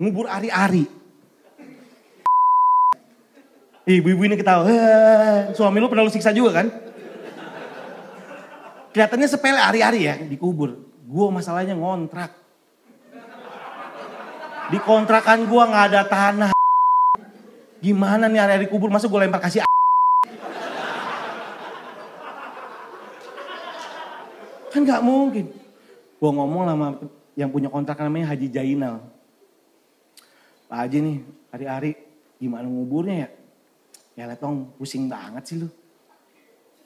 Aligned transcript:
ngubur 0.00 0.24
ari-ari. 0.32 0.88
Ibu-ibu 3.84 4.22
ini 4.24 4.36
ketawa, 4.40 4.64
"Heh, 4.64 5.52
suami 5.52 5.76
lu 5.76 5.92
pernah 5.92 6.08
lu 6.08 6.12
siksa 6.12 6.32
juga 6.32 6.64
kan? 6.64 6.66
Kelihatannya 8.96 9.28
sepele 9.28 9.60
ari-ari 9.60 10.08
ya, 10.08 10.16
dikubur. 10.16 10.88
Gue 11.04 11.26
masalahnya 11.28 11.76
ngontrak. 11.76 12.32
Di 14.72 14.78
kontrakan 14.80 15.44
gue 15.44 15.62
nggak 15.62 15.84
ada 15.92 16.02
tanah. 16.06 16.50
Gimana 17.82 18.30
nih 18.30 18.40
ari-ari 18.40 18.66
kubur, 18.70 18.88
masa 18.88 19.10
gue 19.10 19.20
lempar 19.20 19.42
kasih 19.42 19.66
Kan 24.70 24.86
nggak 24.86 25.02
mungkin. 25.02 25.50
Gue 26.22 26.30
ngomong 26.30 26.62
sama 26.70 26.86
yang 27.34 27.50
punya 27.50 27.66
kontrakan 27.66 28.06
namanya 28.06 28.30
Haji 28.30 28.46
Jainal. 28.46 29.19
Pak 30.70 30.86
Haji 30.86 30.98
nih, 31.02 31.18
hari-hari 31.50 31.90
gimana 32.38 32.70
nguburnya 32.70 33.26
ya? 33.26 33.28
Ya 34.14 34.24
letong 34.30 34.70
pusing 34.78 35.10
banget 35.10 35.42
sih 35.42 35.58
lu. 35.58 35.66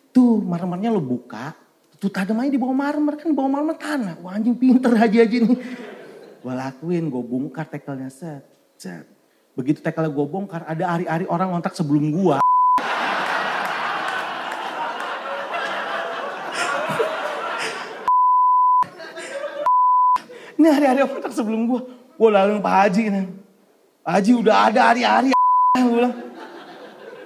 Tuh 0.08 0.40
marmernya 0.40 0.88
lu 0.88 1.04
buka, 1.04 1.52
tuh 2.00 2.08
tadem 2.08 2.40
aja 2.40 2.48
di 2.48 2.56
bawah 2.56 2.72
marmer 2.72 3.20
kan 3.20 3.28
bawah 3.36 3.52
marmer 3.52 3.76
tanah. 3.76 4.16
Wah 4.24 4.40
anjing 4.40 4.56
pinter 4.56 4.88
Haji-Haji 4.88 5.36
nih. 5.36 5.58
Gue 6.40 6.54
lakuin, 6.56 7.12
gue 7.12 7.22
bongkar 7.28 7.68
tekelnya 7.68 8.08
set, 8.08 8.48
set. 8.80 9.04
Begitu 9.52 9.84
tekelnya 9.84 10.08
gue 10.08 10.26
bongkar, 10.32 10.64
ada 10.64 10.96
hari-hari 10.96 11.28
orang 11.28 11.52
ngontrak 11.52 11.76
sebelum 11.76 12.08
gua. 12.08 12.40
Ini 20.56 20.68
hari-hari 20.72 21.04
kontrak 21.04 21.36
sebelum 21.36 21.68
gua. 21.68 21.84
Gua 22.16 22.30
lalu 22.32 22.64
Pak 22.64 22.74
Haji 22.80 23.12
nih. 23.12 23.43
Haji 24.04 24.36
udah 24.36 24.68
ada 24.68 24.92
hari-hari. 24.92 25.32
Gue. 25.80 26.12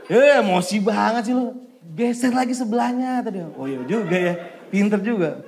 Eh 0.06 0.38
emosi 0.38 0.78
banget 0.78 1.26
sih 1.26 1.34
lu. 1.34 1.58
Geser 1.98 2.30
lagi 2.30 2.54
sebelahnya 2.54 3.18
tadi. 3.26 3.42
Oh 3.58 3.66
iya 3.66 3.82
juga 3.82 4.14
ya. 4.14 4.38
Pinter 4.70 5.02
juga. 5.02 5.42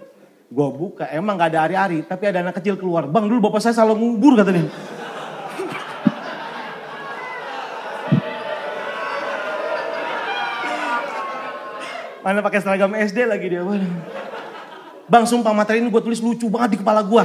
Gua 0.50 0.74
buka. 0.74 1.06
Emang 1.14 1.38
gak 1.38 1.54
ada 1.54 1.70
hari-hari. 1.70 2.02
Tapi 2.02 2.26
ada 2.26 2.42
anak 2.42 2.58
kecil 2.58 2.74
keluar. 2.74 3.06
Bang 3.06 3.30
dulu 3.30 3.46
bapak 3.46 3.62
saya 3.62 3.78
selalu 3.78 4.02
ngubur 4.02 4.42
katanya. 4.42 4.66
Mana 12.26 12.42
pakai 12.42 12.58
seragam 12.58 12.90
SD 12.90 13.30
lagi 13.30 13.46
dia. 13.46 13.62
Bang 15.06 15.30
sumpah 15.30 15.54
materi 15.54 15.78
ini 15.78 15.94
gue 15.94 16.02
tulis 16.02 16.18
lucu 16.18 16.50
banget 16.50 16.74
di 16.74 16.82
kepala 16.82 17.06
gue. 17.06 17.22